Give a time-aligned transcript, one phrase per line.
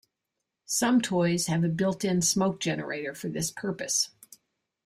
[0.65, 4.09] Some toys have a built-in smoke generator for this purpose.